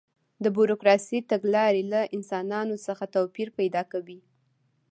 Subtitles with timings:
[0.43, 4.05] د بروکراسي تګلارې له انسانانو څخه توپیر پیدا کړ.